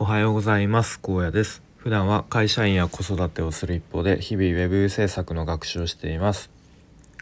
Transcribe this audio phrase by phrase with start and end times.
[0.00, 1.00] おはようございます。
[1.00, 1.60] 高野です。
[1.76, 6.50] 普段は会社員や子育てをする一方で日々ウェブ制作の学習をしています。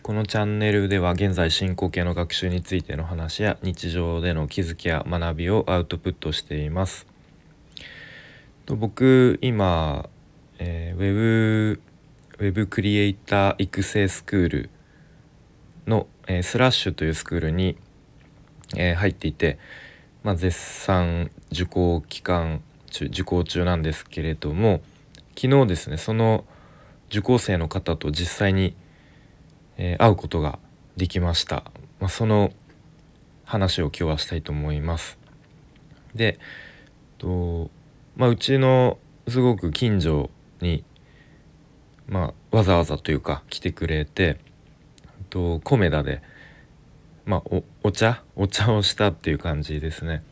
[0.03, 7.07] このチャンネルでは現在進行形の学習についての話や日常での気づきや学びをアウトプットしています。
[8.66, 10.11] と僕今、
[10.58, 11.80] えー、ウェブ
[12.40, 14.70] ウェブクリエイター育成スクール
[15.86, 17.79] の、えー、スラッシュというスクールに、
[18.77, 19.58] えー、入っていて
[20.27, 24.80] まあ、絶賛受講期間中受講中なんですけれども
[25.40, 26.44] 昨日ですねその
[27.11, 28.75] 受講生の方と実際に、
[29.76, 30.58] えー、会うことが
[30.96, 31.70] できました、
[32.00, 32.50] まあ、その
[33.44, 35.17] 話を今日はしたいと思います。
[36.17, 36.41] で
[37.19, 37.70] と、
[38.17, 40.83] まあ、うちのすごく近所に、
[42.08, 44.41] まあ、わざわざというか来てくれて
[45.31, 46.20] とコメダで
[47.27, 48.22] まあ、おお茶？
[48.36, 50.22] お茶をしたっていう感じですね。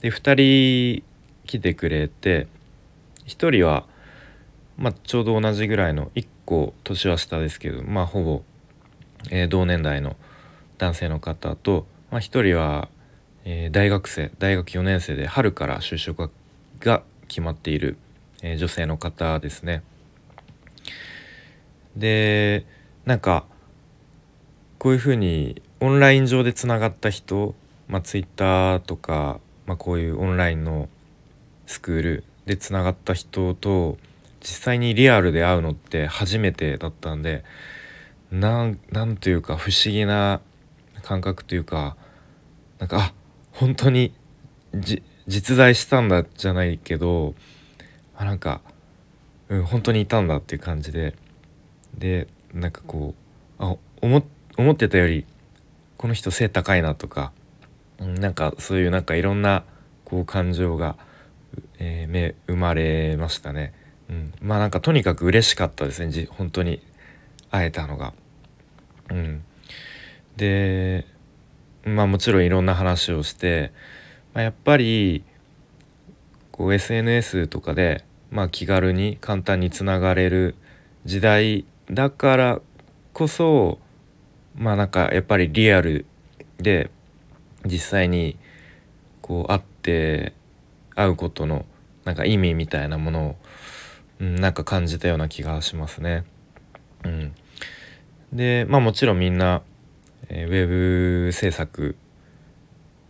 [0.00, 1.04] で2人
[1.46, 2.46] 来てくれて
[3.26, 3.84] 1人は、
[4.76, 8.42] まあ、ちょうど同じぐらいの1個年は下ですけどまあほぼ、
[9.30, 10.16] えー、同年代の
[10.78, 12.88] 男性の方と、まあ、1人は、
[13.44, 16.30] えー、大学生大学4年生で春から就職
[16.78, 17.96] が決まっている、
[18.42, 19.82] えー、女性の方ですね。
[21.96, 22.64] で
[23.04, 23.44] なんか
[24.78, 27.54] こういうふうにオンライン上でつながった人、
[27.86, 30.88] まあ、Twitter とか、まあ、こういうオンラインの
[31.66, 33.98] スクールでつながった人と
[34.40, 37.44] 実際にリアルで会うのって初めてだったんで
[38.30, 40.40] なんなんというか不思議な
[41.02, 41.96] 感覚というか
[42.78, 43.14] なんかあ
[43.52, 44.12] 本当に
[45.26, 47.34] 実在したんだじゃないけど
[48.16, 48.60] あなんか、
[49.48, 51.14] うん、本当にいたんだっていう感じで。
[51.96, 53.14] でなんかこ
[53.58, 54.22] うあ思
[54.56, 55.26] 思ってたより
[55.98, 57.32] この人背高いなとか、
[58.00, 59.64] なんかそういうなんかいろんな
[60.04, 60.96] こう感情が、
[61.78, 63.74] えー、生まれましたね。
[64.08, 66.80] うん、まあなんかとにかく嬉しかったですね本当に
[67.50, 68.14] 会えたのが。
[69.10, 69.42] うん、
[70.36, 71.04] で
[71.84, 73.72] まあもちろんいろんな話をして、
[74.34, 75.24] まあ、やっぱり
[76.52, 80.54] こう SNS とかで、まあ、気軽に簡単につながれる
[81.04, 82.60] 時代だから
[83.12, 83.78] こそ
[84.58, 86.04] まあなんかやっぱりリアル
[86.58, 86.90] で
[87.64, 88.36] 実際に
[89.22, 90.32] こう会って
[90.94, 91.64] 会うことの
[92.04, 93.36] なんか意味みたいなものを、
[94.20, 96.24] うん、なんか感じたような気がしますね。
[97.04, 97.34] うん、
[98.32, 99.62] でまあもちろんみんな、
[100.28, 101.96] えー、ウェブ制作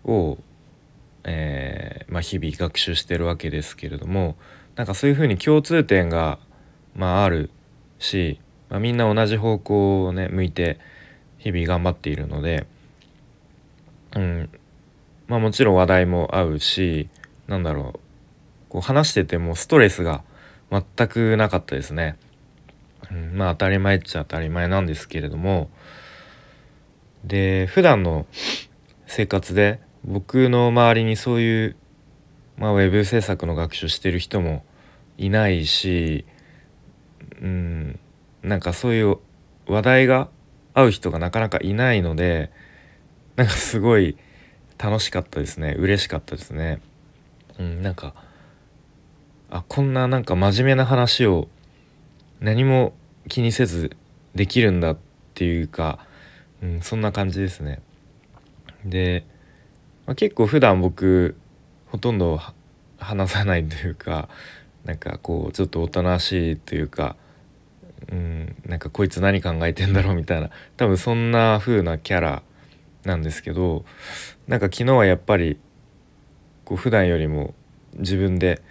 [0.04, 0.38] を、
[1.24, 4.36] えーまあ、日々学習してるわけですけれども
[4.76, 6.38] なんかそういうふうに共通点が、
[6.94, 7.50] まあ、ある
[7.98, 10.78] し、まあ、みんな同じ方向をね向いて
[11.38, 12.66] 日々頑張っているので、
[14.14, 14.50] うん。
[15.26, 17.08] まあ、もちろん話題も合うし
[17.48, 18.00] なんだろう。
[18.68, 20.22] こう話しててもストレスが
[20.70, 22.16] 全くなかったですね。
[23.10, 25.70] うん、まあ当たり前っちゃ当たり前なんですけれども。
[27.24, 28.26] で普段の
[29.06, 31.76] 生活で僕の周りにそういう、
[32.56, 34.64] まあ、ウェブ制作の学習してる人も
[35.16, 36.24] いないし、
[37.40, 37.98] うん、
[38.42, 39.16] なんかそういう
[39.66, 40.28] 話題が
[40.78, 42.52] 会う人がなかなかいないので
[43.34, 44.16] なんかすごい
[44.78, 46.80] 楽しかったですね嬉しかったですね。
[47.58, 48.14] うん、なんか
[49.50, 51.48] あこんななんか真面目な話を
[52.40, 52.92] 何も
[53.28, 53.96] 気にせず
[54.36, 54.98] できるんだっ
[55.34, 55.98] ていうか、
[56.62, 57.82] うん、そんな感じですね。
[58.84, 59.24] で、
[60.06, 61.36] まあ、結構普段僕
[61.86, 62.40] ほとんど
[62.98, 64.28] 話さないというか
[64.84, 67.16] なんかこうちょっとおとなしいというか
[68.10, 70.50] うん、なんかこいつ何考えてんだろうみたいな。
[70.76, 72.42] 多分そんな風なキャラ
[73.04, 73.84] なんですけど
[74.46, 75.58] なんか昨日はやっぱり
[76.64, 77.54] こう普段よりも
[77.96, 78.62] 自分で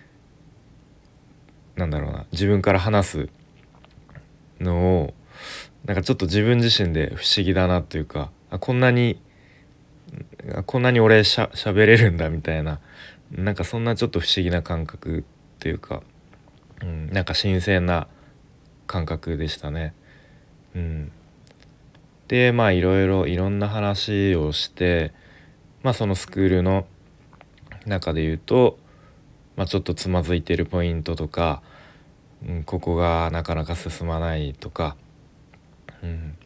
[1.75, 3.29] なんだろうな自分から話す
[4.59, 5.13] のを
[5.85, 9.21] なんかちょっと自分自身で不思議だなというかあこんなに
[10.65, 12.79] こんなに俺しゃ喋れるんだみたいな
[13.31, 15.23] なんかそんなちょっと不思議な感覚っ
[15.59, 16.01] ていうか、
[16.81, 18.07] うん、なんか新鮮な
[18.87, 19.93] 感覚でしたね。
[20.75, 21.11] うん、
[22.28, 25.13] でまあいろいろいろんな話をして
[25.84, 26.87] まあそのスクールの
[27.85, 28.78] 中で言うと、
[29.55, 31.61] まあ、ちょっとつまずいてるポイントとか、
[32.45, 34.97] うん、ここがなかなか進まないとか、
[36.03, 36.37] うん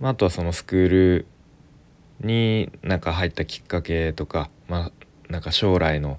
[0.00, 1.26] まあ、あとはそのスクール
[2.20, 4.92] になんか入ったきっかけとか、まあ、
[5.28, 6.18] なんか将来の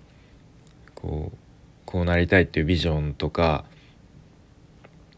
[0.93, 1.37] こう
[1.85, 3.65] こうなりたいっていうビジョンとか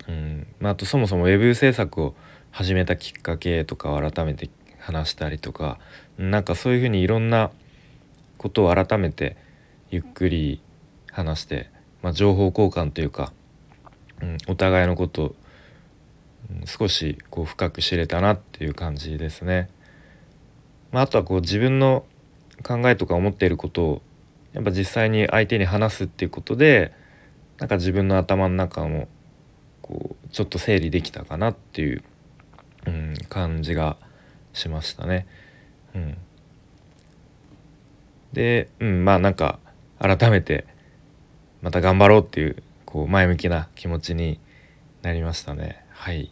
[0.07, 2.15] うんまあ、あとそもそもウェブ制作を
[2.51, 4.49] 始めたきっかけとかを改めて
[4.79, 5.79] 話したりとか
[6.17, 7.51] なんかそういうふうにいろんな
[8.37, 9.35] ことを改めて
[9.89, 10.61] ゆっくり
[11.11, 11.69] 話して、
[12.01, 13.33] まあ、情報交換というか、
[14.21, 15.35] うん、お互いのことを、
[16.65, 19.69] 少しこう深く知れたなっていう感じですね。
[20.91, 22.05] まあ、あとはこう自分の
[22.63, 24.01] 考えとか思っていることを
[24.53, 26.93] やっぱ実際に相手に話すっていうことで
[27.59, 29.07] なんか自分の頭の中も
[29.87, 32.03] こうちょっと整理できたかなっていう、
[32.85, 33.97] うん、感じが
[34.53, 35.25] しましたね。
[35.95, 36.17] うん、
[38.33, 39.59] で、うん、まあなんか
[39.99, 40.65] 改めて
[41.61, 44.39] また頑張ろうっていうこう前向きな気持ちに
[45.01, 45.83] なりましたね。
[45.89, 46.31] はい、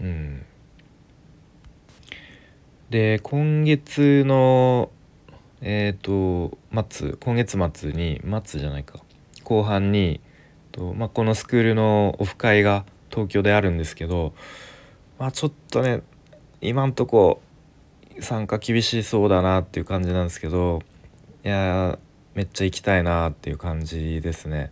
[0.00, 0.44] うん、
[2.88, 4.90] で今月の
[5.60, 6.58] えっ、ー、と
[6.90, 9.00] 末今月末に末じゃないか
[9.44, 10.20] 後半に
[10.72, 14.32] と、まあ、このスクールのオフ会が東京であるんですけど、
[15.18, 16.02] まあ、ちょっとね
[16.60, 17.42] 今んとこ
[18.20, 20.80] 参加厳しそうだなっていう感じなんですけど
[21.44, 21.98] いや
[22.34, 24.70] めっちゃ行きたいなっていう感じですね。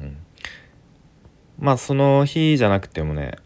[0.00, 0.16] うん、
[1.58, 3.36] まあその日じゃなくてもね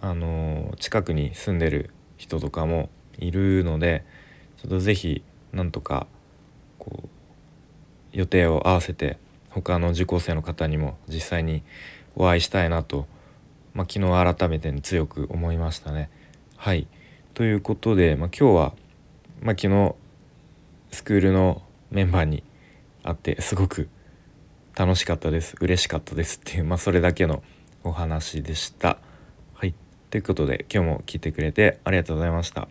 [0.00, 4.04] あの近くに住んでる人とかもいるので
[4.58, 5.22] ちょっと是非
[5.52, 6.06] なんとか
[6.78, 7.08] こう
[8.12, 9.18] 予定を合わせて
[9.54, 11.62] 他の受講生の方にも実際に
[12.16, 13.06] お会いしたいなと、
[13.74, 16.10] まあ、昨日改めて強く思いましたね。
[16.56, 16.86] はい
[17.34, 18.74] ということで、まあ、今日は、
[19.40, 19.94] まあ、昨日
[20.90, 22.42] スクールのメンバーに
[23.02, 23.88] 会ってすごく
[24.76, 27.42] 楽しかったです嬉しかったですっていう、まあ、それだけの
[27.84, 28.98] お話でした。
[29.54, 29.74] はい
[30.10, 32.68] ということで今日も聞いてくれてありがとうございました。